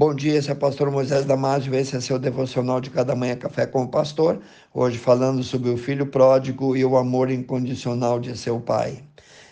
Bom 0.00 0.14
dia, 0.14 0.38
esse 0.38 0.48
é 0.48 0.54
o 0.54 0.56
pastor 0.56 0.90
Moisés 0.90 1.26
Damásio, 1.26 1.74
esse 1.74 1.94
é 1.94 2.00
seu 2.00 2.18
devocional 2.18 2.80
de 2.80 2.88
cada 2.88 3.14
manhã 3.14 3.36
café 3.36 3.66
com 3.66 3.82
o 3.82 3.88
pastor. 3.88 4.40
Hoje 4.72 4.96
falando 4.96 5.42
sobre 5.42 5.68
o 5.68 5.76
filho 5.76 6.06
pródigo 6.06 6.74
e 6.74 6.82
o 6.82 6.96
amor 6.96 7.30
incondicional 7.30 8.18
de 8.18 8.34
seu 8.34 8.58
pai. 8.58 9.04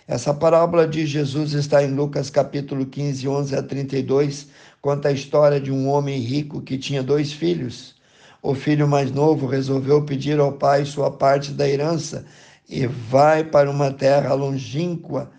Essa 0.06 0.32
parábola 0.32 0.88
de 0.88 1.04
Jesus 1.04 1.52
está 1.52 1.84
em 1.84 1.94
Lucas 1.94 2.30
capítulo 2.30 2.86
15, 2.86 3.28
11 3.28 3.56
a 3.56 3.62
32, 3.62 4.46
conta 4.80 5.10
a 5.10 5.12
história 5.12 5.60
de 5.60 5.70
um 5.70 5.86
homem 5.86 6.18
rico 6.18 6.62
que 6.62 6.78
tinha 6.78 7.02
dois 7.02 7.30
filhos. 7.30 7.94
O 8.42 8.54
filho 8.54 8.88
mais 8.88 9.12
novo 9.12 9.46
resolveu 9.46 10.02
pedir 10.06 10.40
ao 10.40 10.52
pai 10.52 10.86
sua 10.86 11.10
parte 11.10 11.52
da 11.52 11.68
herança 11.68 12.24
e 12.66 12.86
vai 12.86 13.44
para 13.44 13.70
uma 13.70 13.92
terra 13.92 14.32
longínqua 14.32 15.30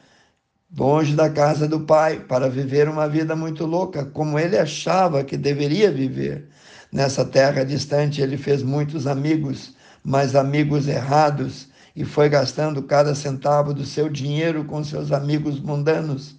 longe 0.78 1.16
da 1.16 1.30
casa 1.30 1.68
do 1.68 1.80
pai, 1.80 2.20
para 2.20 2.50
viver 2.50 2.88
uma 2.88 3.08
vida 3.08 3.36
muito 3.36 3.66
louca, 3.66 4.06
como 4.06 4.38
ele 4.38 4.58
achava 4.58 5.24
que 5.24 5.36
deveria 5.36 5.92
viver. 5.92 6.48
Nessa 6.92 7.26
terra 7.26 7.64
distante, 7.64 8.22
ele 8.22 8.38
fez 8.38 8.62
muitos 8.62 9.08
amigos, 9.08 9.74
mas 10.04 10.36
amigos 10.36 10.88
errados, 10.88 11.68
e 11.96 12.06
foi 12.06 12.30
gastando 12.30 12.84
cada 12.84 13.16
centavo 13.16 13.74
do 13.74 13.84
seu 13.84 14.10
dinheiro 14.10 14.64
com 14.64 14.84
seus 14.84 15.12
amigos 15.12 15.60
mundanos, 15.60 16.36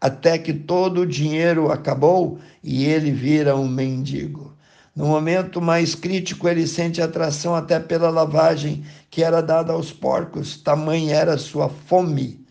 até 0.00 0.36
que 0.38 0.52
todo 0.52 1.02
o 1.02 1.06
dinheiro 1.06 1.70
acabou 1.70 2.38
e 2.62 2.84
ele 2.84 3.10
vira 3.10 3.56
um 3.56 3.68
mendigo. 3.68 4.56
No 4.94 5.06
momento 5.06 5.60
mais 5.62 5.94
crítico, 5.94 6.48
ele 6.48 6.66
sente 6.66 7.00
atração 7.00 7.54
até 7.54 7.78
pela 7.78 8.10
lavagem 8.10 8.84
que 9.08 9.22
era 9.22 9.40
dada 9.40 9.72
aos 9.72 9.92
porcos, 9.92 10.56
tamanha 10.56 11.14
era 11.14 11.38
sua 11.38 11.68
fome. 11.68 12.44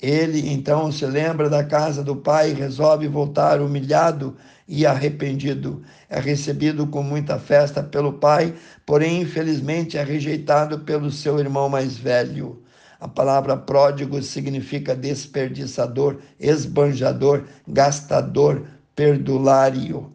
Ele 0.00 0.52
então 0.52 0.90
se 0.90 1.06
lembra 1.06 1.48
da 1.48 1.64
casa 1.64 2.02
do 2.02 2.16
pai 2.16 2.50
e 2.50 2.54
resolve 2.54 3.08
voltar 3.08 3.60
humilhado 3.60 4.36
e 4.66 4.84
arrependido. 4.84 5.82
É 6.08 6.18
recebido 6.18 6.86
com 6.86 7.02
muita 7.02 7.38
festa 7.38 7.82
pelo 7.82 8.14
pai, 8.14 8.54
porém, 8.84 9.22
infelizmente, 9.22 9.96
é 9.96 10.04
rejeitado 10.04 10.80
pelo 10.80 11.10
seu 11.10 11.38
irmão 11.38 11.68
mais 11.68 11.96
velho. 11.96 12.62
A 13.00 13.08
palavra 13.08 13.56
pródigo 13.56 14.22
significa 14.22 14.94
desperdiçador, 14.94 16.18
esbanjador, 16.40 17.44
gastador, 17.66 18.66
perdulário. 18.96 20.12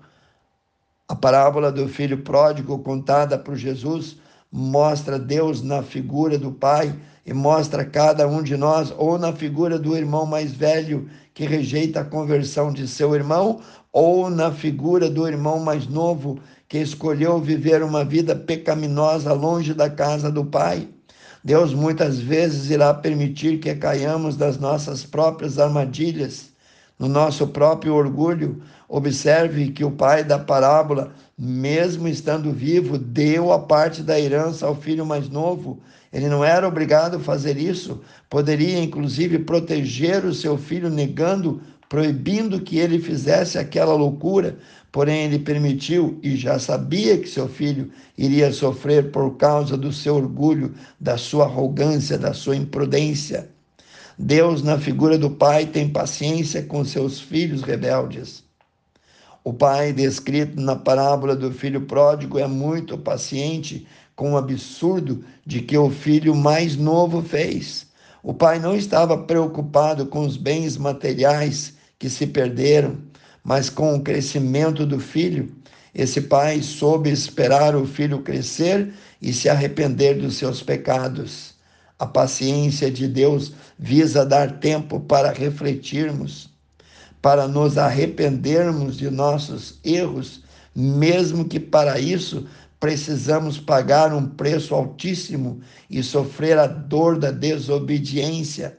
A 1.07 1.15
parábola 1.15 1.71
do 1.71 1.87
filho 1.87 2.19
pródigo, 2.19 2.79
contada 2.79 3.37
por 3.37 3.55
Jesus, 3.55 4.17
mostra 4.51 5.19
Deus 5.19 5.61
na 5.61 5.83
figura 5.83 6.37
do 6.37 6.51
pai 6.51 6.95
e 7.29 7.33
mostra 7.33 7.85
cada 7.85 8.27
um 8.27 8.41
de 8.41 8.57
nós, 8.57 8.91
ou 8.97 9.19
na 9.19 9.31
figura 9.31 9.77
do 9.77 9.95
irmão 9.95 10.25
mais 10.25 10.51
velho 10.51 11.07
que 11.31 11.45
rejeita 11.45 11.99
a 11.99 12.03
conversão 12.03 12.73
de 12.73 12.87
seu 12.87 13.13
irmão, 13.13 13.61
ou 13.93 14.31
na 14.31 14.51
figura 14.51 15.07
do 15.07 15.27
irmão 15.27 15.59
mais 15.59 15.87
novo 15.87 16.39
que 16.67 16.79
escolheu 16.79 17.39
viver 17.39 17.83
uma 17.83 18.03
vida 18.03 18.35
pecaminosa 18.35 19.31
longe 19.31 19.75
da 19.75 19.87
casa 19.91 20.31
do 20.31 20.43
pai. 20.43 20.87
Deus 21.43 21.71
muitas 21.71 22.17
vezes 22.17 22.71
irá 22.71 22.95
permitir 22.95 23.59
que 23.59 23.75
caiamos 23.75 24.35
das 24.35 24.57
nossas 24.57 25.05
próprias 25.05 25.59
armadilhas, 25.59 26.49
no 26.97 27.07
nosso 27.07 27.47
próprio 27.47 27.93
orgulho. 27.93 28.59
Observe 28.89 29.71
que 29.71 29.85
o 29.85 29.91
pai 29.91 30.23
da 30.23 30.37
parábola, 30.37 31.13
mesmo 31.37 32.07
estando 32.07 32.51
vivo, 32.51 32.97
deu 32.97 33.53
a 33.53 33.59
parte 33.59 34.01
da 34.01 34.19
herança 34.19 34.65
ao 34.65 34.75
filho 34.75 35.05
mais 35.05 35.29
novo 35.29 35.79
ele 36.11 36.27
não 36.27 36.43
era 36.43 36.67
obrigado 36.67 37.17
a 37.17 37.19
fazer 37.19 37.57
isso, 37.57 38.01
poderia 38.29 38.79
inclusive 38.79 39.39
proteger 39.39 40.25
o 40.25 40.33
seu 40.33 40.57
filho, 40.57 40.89
negando, 40.89 41.61
proibindo 41.87 42.59
que 42.61 42.79
ele 42.79 42.99
fizesse 42.99 43.57
aquela 43.57 43.93
loucura, 43.93 44.57
porém 44.91 45.25
ele 45.25 45.39
permitiu 45.39 46.19
e 46.23 46.35
já 46.35 46.57
sabia 46.57 47.17
que 47.17 47.29
seu 47.29 47.47
filho 47.47 47.91
iria 48.17 48.51
sofrer 48.51 49.11
por 49.11 49.37
causa 49.37 49.77
do 49.77 49.93
seu 49.93 50.15
orgulho, 50.15 50.73
da 50.99 51.15
sua 51.15 51.45
arrogância, 51.45 52.17
da 52.17 52.33
sua 52.33 52.55
imprudência. 52.55 53.49
Deus, 54.17 54.63
na 54.63 54.77
figura 54.77 55.17
do 55.17 55.29
pai, 55.29 55.67
tem 55.67 55.89
paciência 55.89 56.63
com 56.63 56.83
seus 56.83 57.21
filhos 57.21 57.61
rebeldes. 57.61 58.48
O 59.49 59.53
pai, 59.53 59.91
descrito 59.91 60.61
na 60.61 60.75
parábola 60.75 61.35
do 61.35 61.51
filho 61.51 61.81
pródigo, 61.81 62.37
é 62.37 62.45
muito 62.45 62.95
paciente 62.99 63.87
com 64.15 64.33
o 64.33 64.37
absurdo 64.37 65.23
de 65.43 65.59
que 65.59 65.75
o 65.75 65.89
filho 65.89 66.35
mais 66.35 66.75
novo 66.75 67.23
fez. 67.23 67.87
O 68.21 68.31
pai 68.31 68.59
não 68.59 68.75
estava 68.75 69.17
preocupado 69.17 70.05
com 70.05 70.19
os 70.19 70.37
bens 70.37 70.77
materiais 70.77 71.73
que 71.97 72.11
se 72.11 72.27
perderam, 72.27 72.99
mas 73.43 73.71
com 73.71 73.95
o 73.95 74.03
crescimento 74.03 74.85
do 74.85 74.99
filho. 74.99 75.51
Esse 75.95 76.21
pai 76.21 76.61
soube 76.61 77.09
esperar 77.09 77.75
o 77.75 77.87
filho 77.87 78.21
crescer 78.21 78.93
e 79.19 79.33
se 79.33 79.49
arrepender 79.49 80.19
dos 80.19 80.35
seus 80.35 80.61
pecados. 80.61 81.55
A 81.97 82.05
paciência 82.05 82.91
de 82.91 83.07
Deus 83.07 83.51
visa 83.79 84.23
dar 84.23 84.59
tempo 84.59 84.99
para 84.99 85.31
refletirmos, 85.31 86.51
para 87.21 87.47
nos 87.47 87.77
arrependermos 87.77 88.97
de 88.97 89.09
nossos 89.09 89.79
erros, 89.83 90.43
mesmo 90.75 91.45
que 91.45 91.59
para 91.59 91.99
isso 91.99 92.45
precisamos 92.79 93.59
pagar 93.59 94.13
um 94.13 94.25
preço 94.25 94.73
altíssimo 94.73 95.59
e 95.89 96.01
sofrer 96.01 96.57
a 96.57 96.65
dor 96.65 97.19
da 97.19 97.29
desobediência. 97.29 98.77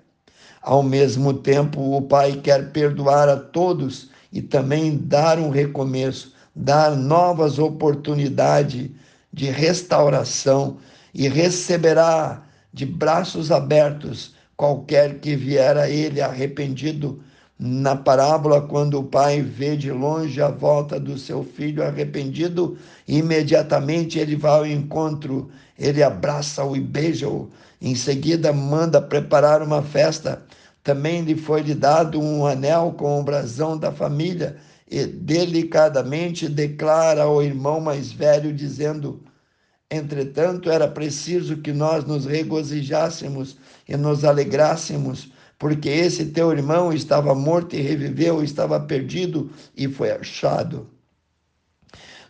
Ao 0.62 0.82
mesmo 0.82 1.34
tempo, 1.34 1.96
o 1.96 2.02
Pai 2.02 2.40
quer 2.42 2.72
perdoar 2.72 3.28
a 3.28 3.36
todos 3.36 4.10
e 4.32 4.40
também 4.40 4.96
dar 4.96 5.38
um 5.38 5.50
recomeço, 5.50 6.32
dar 6.54 6.96
novas 6.96 7.58
oportunidades 7.58 8.90
de 9.32 9.46
restauração 9.46 10.78
e 11.14 11.28
receberá 11.28 12.42
de 12.72 12.86
braços 12.86 13.50
abertos 13.50 14.34
qualquer 14.56 15.18
que 15.18 15.34
vier 15.36 15.76
a 15.76 15.88
ele 15.88 16.20
arrependido 16.20 17.22
na 17.62 17.94
parábola, 17.94 18.62
quando 18.62 18.98
o 18.98 19.04
pai 19.04 19.42
vê 19.42 19.76
de 19.76 19.92
longe 19.92 20.40
a 20.40 20.48
volta 20.48 20.98
do 20.98 21.18
seu 21.18 21.44
filho 21.44 21.82
arrependido, 21.84 22.78
imediatamente 23.06 24.18
ele 24.18 24.34
vai 24.34 24.50
ao 24.50 24.66
encontro, 24.66 25.50
ele 25.78 26.02
abraça-o 26.02 26.74
e 26.74 26.80
beija-o. 26.80 27.50
Em 27.78 27.94
seguida, 27.94 28.50
manda 28.50 28.98
preparar 29.02 29.62
uma 29.62 29.82
festa. 29.82 30.42
Também 30.82 31.20
lhe 31.20 31.36
foi-lhe 31.36 31.74
dado 31.74 32.18
um 32.18 32.46
anel 32.46 32.94
com 32.96 33.20
o 33.20 33.22
brasão 33.22 33.76
da 33.76 33.92
família 33.92 34.56
e 34.90 35.04
delicadamente 35.04 36.48
declara 36.48 37.24
ao 37.24 37.42
irmão 37.42 37.78
mais 37.78 38.10
velho, 38.10 38.54
dizendo: 38.54 39.22
Entretanto, 39.90 40.70
era 40.70 40.88
preciso 40.88 41.58
que 41.58 41.74
nós 41.74 42.06
nos 42.06 42.24
regozijássemos 42.24 43.58
e 43.86 43.98
nos 43.98 44.24
alegrássemos 44.24 45.30
porque 45.60 45.90
esse 45.90 46.24
teu 46.24 46.50
irmão 46.52 46.90
estava 46.90 47.34
morto 47.34 47.76
e 47.76 47.82
reviveu, 47.82 48.42
estava 48.42 48.80
perdido 48.80 49.50
e 49.76 49.86
foi 49.86 50.10
achado. 50.10 50.88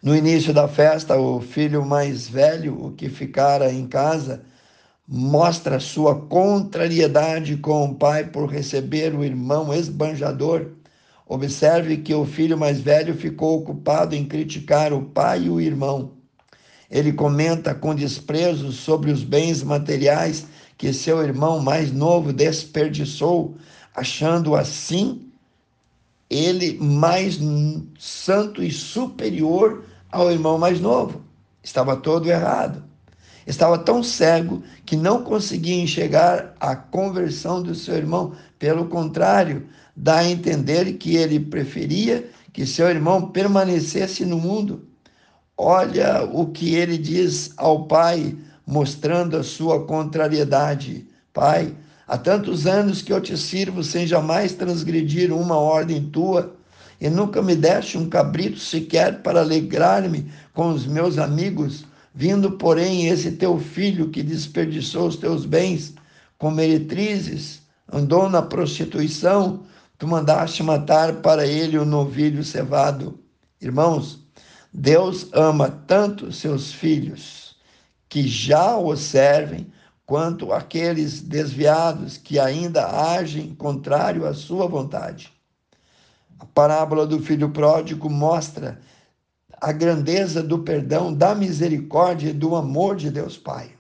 No 0.03 0.17
início 0.17 0.53
da 0.53 0.67
festa, 0.67 1.17
o 1.17 1.41
filho 1.41 1.87
mais 1.87 2.29
velho, 2.29 2.87
o 2.87 2.91
que 2.91 3.09
ficara 3.09 3.73
em 3.73 3.87
casa, 3.87 4.43
mostra 5.07 5.79
sua 5.79 6.27
contrariedade 6.27 7.57
com 7.59 7.85
o 7.85 7.95
pai 7.95 8.25
por 8.25 8.51
receber 8.51 9.15
o 9.15 9.23
irmão 9.23 9.73
esbanjador. 9.73 10.73
Observe 11.25 11.99
que 11.99 12.12
o 12.12 12.27
filho 12.27 12.59
mais 12.59 12.81
velho 12.81 13.15
ficou 13.15 13.61
ocupado 13.61 14.17
em 14.17 14.25
criticar 14.25 14.93
o 14.93 15.03
pai 15.03 15.45
e 15.45 15.51
o 15.51 15.61
irmão. 15.61 16.17
Ele 16.91 17.12
comenta 17.12 17.77
com 17.77 17.95
desprezo 17.95 18.73
sobre 18.73 19.12
os 19.12 19.23
bens 19.23 19.62
materiais 19.62 20.49
que 20.81 20.95
seu 20.95 21.23
irmão 21.23 21.61
mais 21.61 21.93
novo 21.93 22.33
desperdiçou, 22.33 23.55
achando 23.95 24.57
assim 24.57 25.31
ele 26.31 26.79
mais 26.79 27.39
santo 27.99 28.63
e 28.63 28.71
superior 28.71 29.85
ao 30.11 30.32
irmão 30.32 30.56
mais 30.56 30.81
novo. 30.81 31.23
Estava 31.62 31.99
todo 31.99 32.31
errado. 32.31 32.82
Estava 33.47 33.77
tão 33.77 34.03
cego 34.03 34.62
que 34.87 34.97
não 34.97 35.23
conseguia 35.23 35.82
enxergar 35.82 36.55
a 36.59 36.75
conversão 36.75 37.62
do 37.62 37.75
seu 37.75 37.97
irmão. 37.97 38.33
Pelo 38.59 38.87
contrário, 38.87 39.67
dá 39.94 40.21
a 40.21 40.31
entender 40.31 40.94
que 40.94 41.15
ele 41.15 41.38
preferia 41.38 42.26
que 42.55 42.65
seu 42.65 42.88
irmão 42.88 43.31
permanecesse 43.31 44.25
no 44.25 44.38
mundo. 44.38 44.88
Olha 45.59 46.25
o 46.25 46.47
que 46.47 46.75
ele 46.75 46.97
diz 46.97 47.53
ao 47.59 47.87
pai 47.87 48.35
mostrando 48.67 49.37
a 49.37 49.43
sua 49.43 49.85
contrariedade. 49.85 51.07
Pai, 51.33 51.75
há 52.07 52.19
tantos 52.19 52.67
anos 52.67 53.03
que 53.03 53.12
eu 53.12 53.21
te 53.21 53.37
sirvo 53.37 53.83
sem 53.83 54.07
jamais 54.07 54.53
transgredir 54.53 55.33
uma 55.33 55.57
ordem 55.57 56.11
tua, 56.11 56.57
e 57.01 57.09
nunca 57.09 57.41
me 57.41 57.57
deste 57.57 57.97
um 57.97 58.09
cabrito 58.09 58.59
sequer 58.59 59.23
para 59.23 59.41
alegrar-me 59.41 60.31
com 60.53 60.71
os 60.71 60.87
meus 60.87 61.17
amigos, 61.19 61.85
vindo, 62.15 62.53
porém, 62.53 63.07
esse 63.07 63.33
teu 63.33 63.59
filho 63.59 64.11
que 64.11 64.23
desperdiçou 64.23 65.09
os 65.09 65.17
teus 65.17 65.47
bens 65.47 65.95
com 66.37 66.51
meretrizes, 66.51 67.62
andou 67.91 68.29
na 68.29 68.43
prostituição, 68.43 69.62
tu 69.99 70.07
mandaste 70.07 70.62
matar 70.62 71.17
para 71.17 71.47
ele 71.47 71.79
o 71.79 71.85
novilho 71.85 72.45
cevado. 72.45 73.19
Irmãos, 73.61 74.21
Deus 74.73 75.29
ama 75.33 75.69
tanto 75.87 76.31
seus 76.33 76.73
filhos 76.73 77.50
que 78.11 78.27
já 78.27 78.77
o 78.77 78.95
servem, 78.97 79.73
quanto 80.05 80.53
aqueles 80.53 81.21
desviados 81.21 82.17
que 82.17 82.41
ainda 82.41 82.85
agem 83.15 83.55
contrário 83.55 84.27
à 84.27 84.35
sua 84.35 84.67
vontade. 84.67 85.33
A 86.41 86.45
parábola 86.45 87.07
do 87.07 87.21
filho 87.23 87.51
pródigo 87.51 88.11
mostra 88.11 88.81
a 89.61 89.71
grandeza 89.71 90.43
do 90.43 90.59
perdão, 90.59 91.15
da 91.15 91.33
misericórdia 91.33 92.31
e 92.31 92.33
do 92.33 92.57
amor 92.57 92.97
de 92.97 93.09
Deus 93.09 93.39
Pai. 93.39 93.71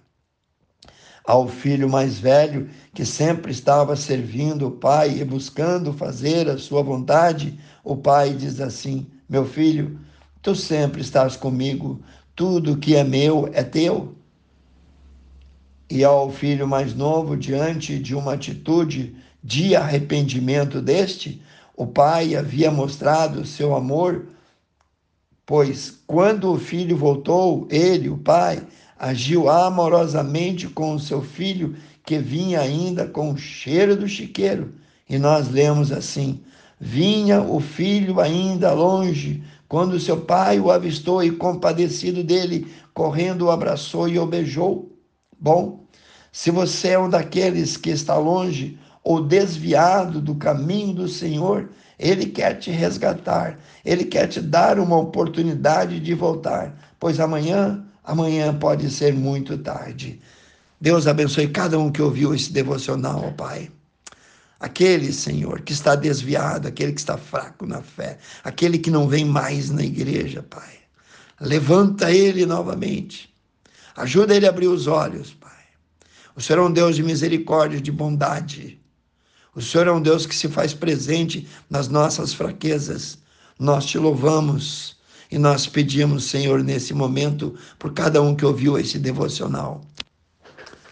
Ao 1.24 1.48
filho 1.48 1.88
mais 1.88 2.20
velho, 2.20 2.70
que 2.94 3.04
sempre 3.04 3.50
estava 3.50 3.96
servindo 3.96 4.68
o 4.68 4.72
pai 4.72 5.18
e 5.18 5.24
buscando 5.24 5.92
fazer 5.92 6.48
a 6.48 6.56
sua 6.56 6.82
vontade, 6.82 7.58
o 7.82 7.96
pai 7.96 8.34
diz 8.34 8.60
assim: 8.60 9.06
Meu 9.28 9.44
filho, 9.44 9.98
tu 10.40 10.54
sempre 10.54 11.00
estás 11.00 11.36
comigo, 11.36 12.00
tudo 12.36 12.78
que 12.78 12.94
é 12.94 13.02
meu 13.02 13.50
é 13.52 13.64
teu. 13.64 14.19
E 15.90 16.04
ao 16.04 16.30
filho 16.30 16.68
mais 16.68 16.94
novo, 16.94 17.36
diante 17.36 17.98
de 17.98 18.14
uma 18.14 18.34
atitude 18.34 19.16
de 19.42 19.74
arrependimento 19.74 20.80
deste, 20.80 21.42
o 21.76 21.84
pai 21.84 22.36
havia 22.36 22.70
mostrado 22.70 23.44
seu 23.44 23.74
amor, 23.74 24.26
pois 25.44 25.98
quando 26.06 26.52
o 26.52 26.58
filho 26.58 26.96
voltou, 26.96 27.66
ele, 27.68 28.08
o 28.08 28.16
pai, 28.16 28.62
agiu 28.96 29.48
amorosamente 29.48 30.68
com 30.68 30.94
o 30.94 31.00
seu 31.00 31.22
filho, 31.22 31.74
que 32.04 32.18
vinha 32.18 32.60
ainda 32.60 33.08
com 33.08 33.32
o 33.32 33.36
cheiro 33.36 33.96
do 33.96 34.06
chiqueiro. 34.06 34.72
E 35.08 35.18
nós 35.18 35.48
lemos 35.48 35.90
assim: 35.90 36.40
Vinha 36.78 37.42
o 37.42 37.58
filho 37.58 38.20
ainda 38.20 38.72
longe, 38.72 39.42
quando 39.68 39.98
seu 39.98 40.20
pai 40.20 40.60
o 40.60 40.70
avistou 40.70 41.20
e, 41.24 41.32
compadecido 41.32 42.22
dele, 42.22 42.68
correndo, 42.94 43.46
o 43.46 43.50
abraçou 43.50 44.08
e 44.08 44.18
o 44.18 44.26
beijou. 44.26 44.99
Bom, 45.40 45.86
se 46.30 46.50
você 46.50 46.88
é 46.88 46.98
um 46.98 47.08
daqueles 47.08 47.76
que 47.76 47.90
está 47.90 48.16
longe, 48.18 48.78
ou 49.02 49.24
desviado 49.24 50.20
do 50.20 50.34
caminho 50.34 50.94
do 50.94 51.08
Senhor, 51.08 51.70
Ele 51.98 52.26
quer 52.26 52.58
te 52.58 52.70
resgatar, 52.70 53.58
Ele 53.84 54.04
quer 54.04 54.26
te 54.26 54.40
dar 54.40 54.78
uma 54.78 54.96
oportunidade 54.98 55.98
de 55.98 56.14
voltar, 56.14 56.76
pois 56.98 57.18
amanhã, 57.18 57.82
amanhã 58.04 58.54
pode 58.54 58.90
ser 58.90 59.14
muito 59.14 59.56
tarde. 59.56 60.20
Deus 60.80 61.06
abençoe 61.06 61.48
cada 61.48 61.78
um 61.78 61.90
que 61.90 62.02
ouviu 62.02 62.34
esse 62.34 62.52
devocional, 62.52 63.24
ó 63.26 63.30
Pai. 63.32 63.70
Aquele, 64.58 65.10
Senhor, 65.10 65.62
que 65.62 65.72
está 65.72 65.94
desviado, 65.94 66.68
aquele 66.68 66.92
que 66.92 67.00
está 67.00 67.16
fraco 67.16 67.64
na 67.64 67.80
fé, 67.80 68.18
aquele 68.44 68.78
que 68.78 68.90
não 68.90 69.08
vem 69.08 69.24
mais 69.24 69.70
na 69.70 69.82
igreja, 69.82 70.42
Pai. 70.42 70.74
Levanta 71.40 72.10
ele 72.12 72.44
novamente. 72.44 73.29
Ajuda 74.00 74.34
ele 74.34 74.46
a 74.46 74.48
abrir 74.48 74.66
os 74.66 74.86
olhos, 74.86 75.34
Pai. 75.34 75.50
O 76.34 76.40
Senhor 76.40 76.60
é 76.60 76.66
um 76.66 76.72
Deus 76.72 76.96
de 76.96 77.02
misericórdia, 77.02 77.78
de 77.78 77.92
bondade. 77.92 78.80
O 79.54 79.60
Senhor 79.60 79.86
é 79.88 79.92
um 79.92 80.00
Deus 80.00 80.24
que 80.24 80.34
se 80.34 80.48
faz 80.48 80.72
presente 80.72 81.46
nas 81.68 81.86
nossas 81.86 82.32
fraquezas. 82.32 83.18
Nós 83.58 83.84
te 83.84 83.98
louvamos 83.98 84.96
e 85.30 85.36
nós 85.36 85.66
pedimos, 85.66 86.24
Senhor, 86.24 86.64
nesse 86.64 86.94
momento, 86.94 87.54
por 87.78 87.92
cada 87.92 88.22
um 88.22 88.34
que 88.34 88.46
ouviu 88.46 88.78
esse 88.78 88.98
devocional. 88.98 89.82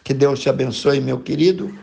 Que 0.05 0.13
Deus 0.13 0.41
te 0.41 0.51
abençoe, 0.51 1.01
meu 1.01 1.19
querido. 1.19 1.75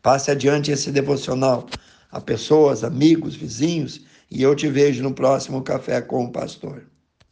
Passe 0.00 0.30
adiante 0.30 0.70
esse 0.70 0.92
devocional 0.92 1.66
a 2.12 2.20
pessoas, 2.20 2.84
amigos, 2.84 3.34
vizinhos, 3.34 4.02
e 4.30 4.40
eu 4.40 4.54
te 4.54 4.68
vejo 4.68 5.02
no 5.02 5.12
próximo 5.12 5.60
Café 5.60 6.00
com 6.00 6.24
o 6.24 6.30
Pastor. 6.30 6.93